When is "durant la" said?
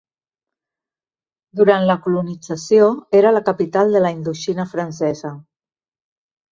1.59-1.97